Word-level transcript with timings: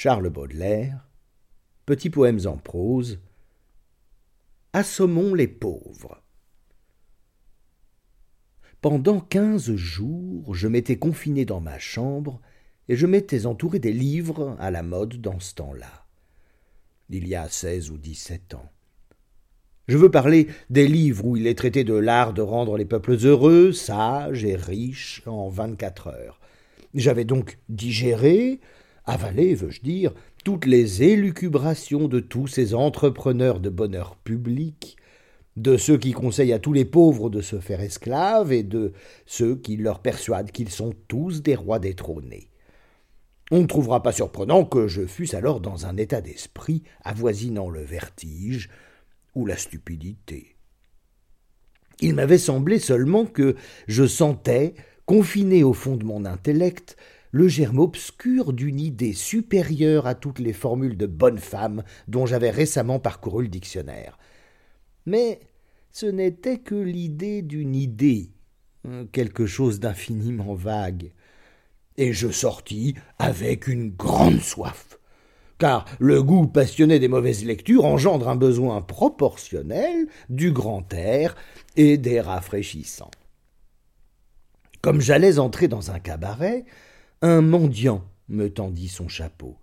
Charles 0.00 0.30
Baudelaire, 0.30 1.08
Petits 1.84 2.08
poèmes 2.08 2.46
en 2.46 2.56
prose, 2.56 3.18
Assommons 4.72 5.34
les 5.34 5.48
pauvres. 5.48 6.22
Pendant 8.80 9.18
quinze 9.18 9.74
jours, 9.74 10.54
je 10.54 10.68
m'étais 10.68 10.98
confiné 10.98 11.44
dans 11.44 11.60
ma 11.60 11.80
chambre 11.80 12.40
et 12.88 12.94
je 12.94 13.08
m'étais 13.08 13.44
entouré 13.44 13.80
des 13.80 13.92
livres 13.92 14.56
à 14.60 14.70
la 14.70 14.84
mode 14.84 15.20
dans 15.20 15.40
ce 15.40 15.56
temps-là. 15.56 16.06
Il 17.10 17.26
y 17.26 17.34
a 17.34 17.48
seize 17.48 17.90
ou 17.90 17.98
dix-sept 17.98 18.54
ans. 18.54 18.70
Je 19.88 19.98
veux 19.98 20.12
parler 20.12 20.46
des 20.70 20.86
livres 20.86 21.24
où 21.24 21.36
il 21.36 21.48
est 21.48 21.58
traité 21.58 21.82
de 21.82 21.94
l'art 21.94 22.34
de 22.34 22.42
rendre 22.42 22.76
les 22.76 22.84
peuples 22.84 23.16
heureux, 23.20 23.72
sages 23.72 24.44
et 24.44 24.54
riches 24.54 25.24
en 25.26 25.48
vingt-quatre 25.48 26.06
heures. 26.06 26.38
J'avais 26.94 27.24
donc 27.24 27.58
digéré, 27.68 28.60
avaler, 29.08 29.54
veux-je 29.54 29.80
dire, 29.80 30.12
toutes 30.44 30.66
les 30.66 31.02
élucubrations 31.02 32.06
de 32.08 32.20
tous 32.20 32.46
ces 32.46 32.74
entrepreneurs 32.74 33.58
de 33.58 33.70
bonheur 33.70 34.16
public, 34.16 34.96
de 35.56 35.76
ceux 35.76 35.96
qui 35.96 36.12
conseillent 36.12 36.52
à 36.52 36.58
tous 36.58 36.72
les 36.72 36.84
pauvres 36.84 37.30
de 37.30 37.40
se 37.40 37.58
faire 37.58 37.80
esclaves 37.80 38.52
et 38.52 38.62
de 38.62 38.92
ceux 39.26 39.56
qui 39.56 39.76
leur 39.76 40.00
persuadent 40.00 40.52
qu'ils 40.52 40.70
sont 40.70 40.94
tous 41.08 41.42
des 41.42 41.56
rois 41.56 41.78
détrônés. 41.78 42.50
On 43.50 43.60
ne 43.60 43.66
trouvera 43.66 44.02
pas 44.02 44.12
surprenant 44.12 44.64
que 44.64 44.88
je 44.88 45.06
fusse 45.06 45.32
alors 45.34 45.60
dans 45.60 45.86
un 45.86 45.96
état 45.96 46.20
d'esprit 46.20 46.82
avoisinant 47.02 47.70
le 47.70 47.82
vertige 47.82 48.68
ou 49.34 49.46
la 49.46 49.56
stupidité. 49.56 50.56
Il 52.00 52.14
m'avait 52.14 52.38
semblé 52.38 52.78
seulement 52.78 53.24
que 53.24 53.56
je 53.88 54.06
sentais, 54.06 54.74
confiné 55.06 55.64
au 55.64 55.72
fond 55.72 55.96
de 55.96 56.04
mon 56.04 56.26
intellect, 56.26 56.96
le 57.32 57.48
germe 57.48 57.78
obscur 57.78 58.52
d'une 58.52 58.80
idée 58.80 59.12
supérieure 59.12 60.06
à 60.06 60.14
toutes 60.14 60.38
les 60.38 60.52
formules 60.52 60.96
de 60.96 61.06
bonne 61.06 61.38
femme 61.38 61.82
dont 62.06 62.26
j'avais 62.26 62.50
récemment 62.50 62.98
parcouru 62.98 63.44
le 63.44 63.48
dictionnaire. 63.48 64.18
Mais 65.06 65.40
ce 65.92 66.06
n'était 66.06 66.58
que 66.58 66.74
l'idée 66.74 67.42
d'une 67.42 67.74
idée, 67.74 68.30
quelque 69.12 69.46
chose 69.46 69.80
d'infiniment 69.80 70.54
vague. 70.54 71.12
Et 71.96 72.12
je 72.12 72.28
sortis 72.28 72.94
avec 73.18 73.66
une 73.66 73.90
grande 73.90 74.40
soif, 74.40 74.98
car 75.58 75.84
le 75.98 76.22
goût 76.22 76.46
passionné 76.46 77.00
des 77.00 77.08
mauvaises 77.08 77.44
lectures 77.44 77.84
engendre 77.84 78.28
un 78.28 78.36
besoin 78.36 78.80
proportionnel 78.82 80.06
du 80.28 80.52
grand 80.52 80.92
air 80.92 81.34
et 81.76 81.98
des 81.98 82.20
rafraîchissants. 82.20 83.10
Comme 84.80 85.00
j'allais 85.00 85.40
entrer 85.40 85.66
dans 85.66 85.90
un 85.90 85.98
cabaret, 85.98 86.64
un 87.20 87.40
mendiant 87.40 88.04
me 88.28 88.48
tendit 88.48 88.88
son 88.88 89.08
chapeau. 89.08 89.56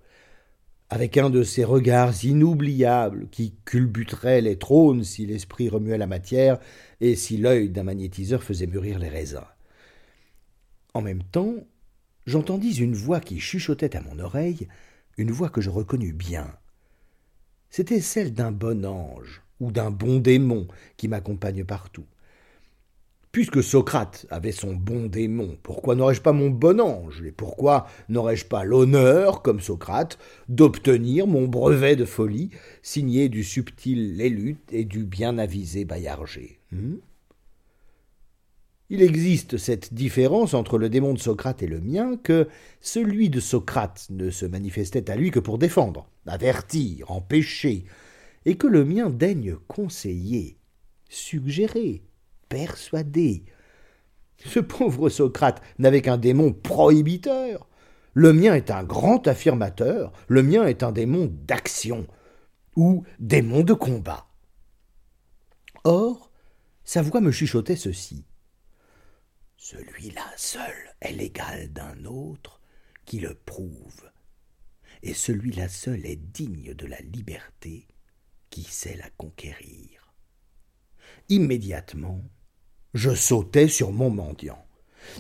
Avec 0.90 1.18
un 1.18 1.30
de 1.30 1.42
ces 1.44 1.64
regards 1.64 2.26
inoubliables 2.26 3.28
qui 3.30 3.56
culbuteraient 3.66 4.42
les 4.42 4.58
trônes 4.58 5.04
si 5.04 5.26
l'esprit 5.26 5.70
remuait 5.70 5.98
la 5.98 6.08
matière 6.08 6.60
et 7.02 7.16
si 7.16 7.38
l'œil 7.38 7.70
d'un 7.70 7.84
magnétiseur 7.84 8.44
faisait 8.44 8.68
mûrir 8.68 9.00
les 9.00 9.10
raisins. 9.10 9.48
En 10.94 11.02
même 11.02 11.24
temps, 11.24 11.56
j'entendis 12.26 12.76
une 12.80 12.94
voix 12.94 13.20
qui 13.20 13.40
chuchotait 13.40 13.96
à 13.96 14.02
mon 14.02 14.20
oreille, 14.20 14.68
une 15.18 15.32
voix 15.32 15.50
que 15.50 15.62
je 15.62 15.70
reconnus 15.70 16.14
bien. 16.14 16.54
C'était 17.70 18.02
celle 18.02 18.34
d'un 18.34 18.52
bon 18.52 18.86
ange 18.86 19.42
ou 19.60 19.72
d'un 19.72 19.92
bon 19.92 20.20
démon 20.20 20.68
qui 20.98 21.08
m'accompagne 21.08 21.64
partout. 21.64 22.06
Puisque 23.36 23.62
Socrate 23.62 24.26
avait 24.30 24.54
son 24.54 24.74
bon 24.74 25.08
démon, 25.08 25.58
pourquoi 25.62 25.96
n'aurais-je 25.96 26.22
pas 26.22 26.32
mon 26.32 26.50
bon 26.50 26.80
ange 26.80 27.22
Et 27.28 27.34
pourquoi 27.34 27.86
n'aurais-je 28.08 28.46
pas 28.46 28.64
l'honneur, 28.64 29.42
comme 29.42 29.60
Socrate, 29.60 30.18
d'obtenir 30.48 31.28
mon 31.28 31.46
brevet 31.46 31.98
de 31.98 32.06
folie, 32.06 32.52
signé 32.82 33.28
du 33.28 33.44
subtil 33.44 34.16
Lélute 34.16 34.72
et 34.72 34.86
du 34.86 35.04
bien 35.04 35.38
avisé 35.38 35.84
Baillarger 35.84 36.62
hmm? 36.72 36.96
Il 38.90 39.02
existe 39.02 39.58
cette 39.58 39.94
différence 39.94 40.54
entre 40.54 40.78
le 40.78 40.88
démon 40.88 41.14
de 41.14 41.20
Socrate 41.20 41.62
et 41.62 41.68
le 41.68 41.82
mien 41.82 42.16
que 42.16 42.48
celui 42.80 43.30
de 43.30 43.42
Socrate 43.42 44.08
ne 44.12 44.30
se 44.30 44.46
manifestait 44.46 45.12
à 45.12 45.18
lui 45.18 45.32
que 45.32 45.42
pour 45.42 45.58
défendre, 45.58 46.08
avertir, 46.26 47.12
empêcher, 47.12 47.84
et 48.46 48.56
que 48.56 48.68
le 48.68 48.86
mien 48.86 49.10
daigne 49.10 49.58
conseiller, 49.68 50.56
suggérer, 51.10 52.02
persuadé. 52.50 53.46
Ce 54.38 54.60
pauvre 54.60 55.10
Socrate 55.10 55.62
n'avait 55.80 56.02
qu'un 56.02 56.18
démon 56.18 56.54
prohibiteur. 56.54 57.68
Le 58.14 58.32
mien 58.32 58.54
est 58.56 58.72
un 58.72 58.84
grand 58.84 59.28
affirmateur, 59.28 60.14
le 60.28 60.42
mien 60.42 60.66
est 60.66 60.84
un 60.84 60.92
démon 60.92 61.30
d'action, 61.46 62.08
ou 62.76 63.04
démon 63.20 63.64
de 63.64 63.74
combat. 63.74 64.28
Or, 65.84 66.32
sa 66.84 67.02
voix 67.02 67.22
me 67.22 67.32
chuchotait 67.32 67.76
ceci. 67.76 68.26
Celui-là 69.58 70.26
seul 70.38 70.96
est 71.02 71.12
l'égal 71.12 71.74
d'un 71.74 72.06
autre 72.06 72.62
qui 73.06 73.20
le 73.20 73.34
prouve, 73.34 74.10
et 75.04 75.14
celui-là 75.14 75.68
seul 75.68 76.06
est 76.06 76.16
digne 76.16 76.74
de 76.74 76.86
la 76.86 77.00
liberté 77.02 77.88
qui 78.50 78.64
sait 78.64 78.96
la 78.96 79.10
conquérir. 79.12 80.14
Immédiatement, 81.30 82.24
je 82.96 83.14
sautai 83.14 83.68
sur 83.68 83.92
mon 83.92 84.10
mendiant. 84.10 84.58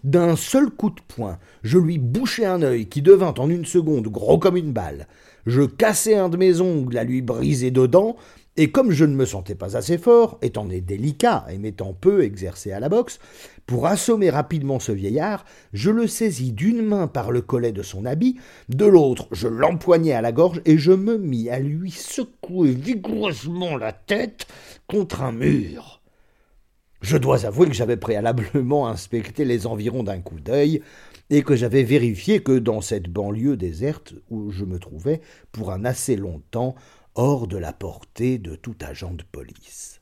D'un 0.04 0.36
seul 0.36 0.72
coup 0.72 0.90
de 0.90 1.02
poing, 1.08 1.38
je 1.62 1.78
lui 1.78 2.00
bouchai 2.00 2.46
un 2.46 2.62
œil 2.64 2.88
qui 2.88 3.02
devint 3.02 3.34
en 3.38 3.50
une 3.50 3.66
seconde 3.66 4.08
gros 4.08 4.40
comme 4.40 4.58
une 4.58 4.72
balle. 4.72 5.08
Je 5.46 5.62
cassai 5.62 6.16
un 6.16 6.30
de 6.30 6.38
mes 6.38 6.62
ongles 6.62 6.98
à 6.98 7.04
lui 7.04 7.22
briser 7.22 7.70
dedans, 7.70 8.16
et 8.58 8.72
comme 8.72 8.92
je 8.92 9.04
ne 9.04 9.16
me 9.16 9.26
sentais 9.26 9.56
pas 9.56 9.76
assez 9.76 9.98
fort, 9.98 10.40
étant 10.42 10.66
né 10.66 10.80
délicat 10.80 11.46
et 11.52 11.58
m'étant 11.58 11.94
peu 11.94 12.24
exercé 12.24 12.72
à 12.72 12.80
la 12.80 12.88
boxe, 12.88 13.20
pour 13.66 13.88
assommer 13.88 14.30
rapidement 14.30 14.80
ce 14.80 14.94
vieillard, 14.94 15.44
je 15.74 15.92
le 15.92 16.08
saisis 16.08 16.54
d'une 16.54 16.82
main 16.82 17.08
par 17.08 17.32
le 17.32 17.42
collet 17.42 17.74
de 17.74 17.84
son 17.84 18.06
habit, 18.06 18.38
de 18.70 18.86
l'autre 18.86 19.28
je 19.32 19.50
l'empoignai 19.50 20.14
à 20.14 20.22
la 20.22 20.32
gorge 20.32 20.62
et 20.64 20.78
je 20.78 20.94
me 20.94 21.18
mis 21.18 21.50
à 21.50 21.60
lui 21.60 21.92
secouer 21.92 22.72
vigoureusement 22.72 23.76
la 23.76 23.92
tête 23.92 24.48
contre 24.88 25.22
un 25.22 25.34
mur. 25.34 26.02
Je 27.06 27.18
dois 27.18 27.46
avouer 27.46 27.68
que 27.68 27.76
j'avais 27.76 27.98
préalablement 27.98 28.88
inspecté 28.88 29.46
les 29.46 29.68
environs 29.68 30.02
d'un 30.02 30.22
coup 30.22 30.40
d'œil, 30.40 30.82
et 31.30 31.44
que 31.44 31.56
j'avais 31.56 31.84
vérifié 31.84 32.42
que 32.42 32.58
dans 32.58 32.82
cette 32.82 33.10
banlieue 33.10 33.58
déserte 33.58 34.16
où 34.32 34.50
je 34.50 34.66
me 34.66 34.80
trouvais 34.80 35.22
pour 35.52 35.72
un 35.72 35.86
assez 35.86 36.16
long 36.16 36.42
temps 36.50 36.74
hors 37.14 37.46
de 37.46 37.58
la 37.58 37.74
portée 37.74 38.40
de 38.40 38.56
tout 38.56 38.74
agent 38.82 39.14
de 39.14 39.24
police. 39.32 40.02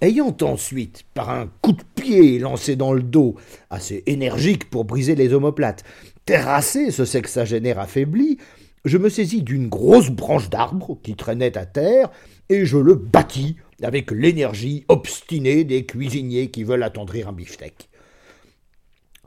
Ayant 0.00 0.36
ensuite, 0.42 1.02
par 1.12 1.30
un 1.30 1.50
coup 1.60 1.72
de 1.72 1.82
pied 1.96 2.38
lancé 2.38 2.76
dans 2.76 2.92
le 2.92 3.02
dos, 3.02 3.34
assez 3.68 4.04
énergique 4.06 4.70
pour 4.70 4.84
briser 4.84 5.16
les 5.16 5.34
omoplates, 5.34 5.82
terrassé 6.24 6.92
ce 6.92 7.04
sexagénaire 7.04 7.80
affaibli, 7.80 8.38
je 8.84 8.96
me 8.96 9.08
saisis 9.08 9.42
d'une 9.42 9.68
grosse 9.68 10.10
branche 10.10 10.50
d'arbre 10.50 10.98
qui 11.02 11.16
traînait 11.16 11.58
à 11.58 11.66
terre, 11.66 12.12
et 12.48 12.64
je 12.64 12.78
le 12.78 12.94
battis 12.94 13.56
avec 13.84 14.10
l'énergie 14.10 14.84
obstinée 14.88 15.64
des 15.64 15.86
cuisiniers 15.86 16.50
qui 16.50 16.64
veulent 16.64 16.82
attendrir 16.82 17.28
un 17.28 17.32
beefsteak. 17.32 17.88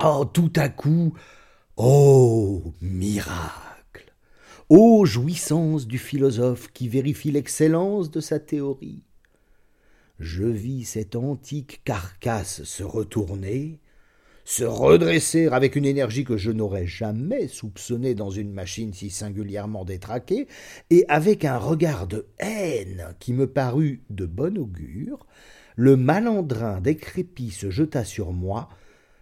Oh, 0.03 0.25
tout 0.25 0.51
à 0.55 0.69
coup, 0.69 1.13
oh, 1.77 2.73
miracle, 2.81 4.13
ô 4.69 5.05
jouissance 5.05 5.88
du 5.88 5.97
philosophe 5.97 6.71
qui 6.73 6.88
vérifie 6.88 7.31
l'excellence 7.31 8.11
de 8.11 8.19
sa 8.19 8.39
théorie. 8.39 9.03
Je 10.19 10.44
vis 10.44 10.85
cette 10.85 11.15
antique 11.15 11.81
carcasse 11.83 12.63
se 12.63 12.83
retourner, 12.83 13.79
se 14.45 14.63
redresser 14.63 15.47
avec 15.47 15.75
une 15.75 15.85
énergie 15.85 16.23
que 16.23 16.38
je 16.38 16.51
n'aurais 16.51 16.85
jamais 16.85 17.47
soupçonnée 17.47 18.13
dans 18.13 18.29
une 18.29 18.53
machine 18.53 18.94
si 18.94 19.09
singulièrement 19.09 19.83
détraquée, 19.83 20.47
et 20.92 21.03
avec 21.09 21.44
un 21.44 21.57
regard 21.57 22.06
de 22.06 22.27
haine 22.38 23.15
qui 23.19 23.33
me 23.33 23.47
parut 23.47 24.03
de 24.12 24.27
bon 24.27 24.57
augure, 24.57 25.25
le 25.75 25.97
malandrin 25.97 26.80
décrépit 26.80 27.50
se 27.50 27.71
jeta 27.71 28.06
sur 28.06 28.31
moi, 28.31 28.69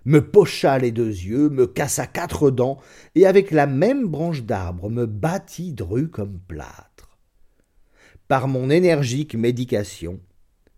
me 0.06 0.20
pocha 0.20 0.78
les 0.78 0.92
deux 0.92 1.08
yeux, 1.08 1.50
me 1.50 1.66
cassa 1.66 2.06
quatre 2.06 2.52
dents, 2.52 2.78
et 3.16 3.26
avec 3.26 3.52
la 3.52 3.66
même 3.66 4.08
branche 4.08 4.44
d'arbre 4.44 4.90
me 4.90 5.06
battit 5.06 5.72
dru 5.72 6.10
comme 6.10 6.38
plâtre. 6.48 7.18
Par 8.28 8.50
mon 8.50 8.70
énergique 8.70 9.36
médication, 9.36 10.20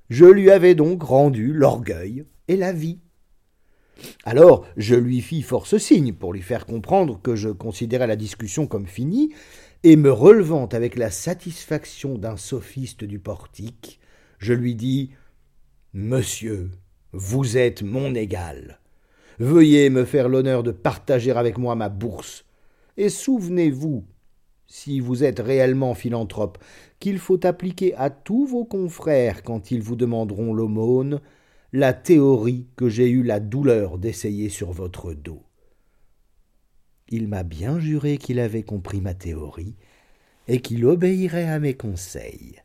je 0.09 0.25
lui 0.25 0.51
avais 0.51 0.75
donc 0.75 1.01
rendu 1.01 1.51
l'orgueil 1.51 2.25
et 2.47 2.57
la 2.57 2.71
vie. 2.71 2.99
Alors 4.23 4.65
je 4.77 4.95
lui 4.95 5.21
fis 5.21 5.41
force 5.41 5.77
signe 5.77 6.13
pour 6.13 6.33
lui 6.33 6.41
faire 6.41 6.65
comprendre 6.65 7.19
que 7.21 7.35
je 7.35 7.49
considérais 7.49 8.07
la 8.07 8.15
discussion 8.15 8.67
comme 8.67 8.87
finie, 8.87 9.33
et 9.83 9.95
me 9.95 10.11
relevant 10.11 10.65
avec 10.67 10.97
la 10.97 11.11
satisfaction 11.11 12.17
d'un 12.17 12.37
sophiste 12.37 13.03
du 13.03 13.19
portique, 13.19 13.99
je 14.39 14.53
lui 14.53 14.75
dis 14.75 15.11
Monsieur, 15.93 16.71
vous 17.13 17.57
êtes 17.57 17.83
mon 17.83 18.15
égal. 18.15 18.79
Veuillez 19.37 19.89
me 19.89 20.05
faire 20.05 20.27
l'honneur 20.27 20.63
de 20.63 20.71
partager 20.71 21.31
avec 21.31 21.57
moi 21.57 21.75
ma 21.75 21.89
bourse. 21.89 22.45
Et 22.97 23.09
souvenez-vous 23.09 24.05
si 24.67 24.99
vous 24.99 25.23
êtes 25.23 25.39
réellement 25.39 25.93
philanthrope, 25.93 26.57
qu'il 26.99 27.19
faut 27.19 27.45
appliquer 27.45 27.95
à 27.95 28.09
tous 28.09 28.45
vos 28.45 28.65
confrères 28.65 29.43
quand 29.43 29.71
ils 29.71 29.81
vous 29.81 29.95
demanderont 29.95 30.53
l'aumône 30.53 31.21
la 31.73 31.93
théorie 31.93 32.67
que 32.75 32.89
j'ai 32.89 33.09
eu 33.09 33.23
la 33.23 33.39
douleur 33.39 33.97
d'essayer 33.97 34.49
sur 34.49 34.71
votre 34.71 35.13
dos. 35.13 35.43
Il 37.09 37.27
m'a 37.27 37.43
bien 37.43 37.79
juré 37.79 38.17
qu'il 38.17 38.39
avait 38.39 38.63
compris 38.63 39.01
ma 39.01 39.13
théorie 39.13 39.75
et 40.47 40.61
qu'il 40.61 40.85
obéirait 40.85 41.49
à 41.49 41.59
mes 41.59 41.75
conseils. 41.75 42.61